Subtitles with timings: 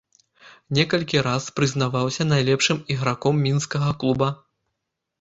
[0.77, 4.27] Некалькі раз прызнаваўся найлепшым іграком мінскага клуба.